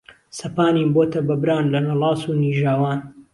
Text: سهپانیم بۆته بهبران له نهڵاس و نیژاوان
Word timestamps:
سهپانیم 0.37 0.89
بۆته 0.95 1.19
بهبران 1.27 1.65
له 1.73 1.79
نهڵاس 1.87 2.19
و 2.29 2.31
نیژاوان 2.43 2.99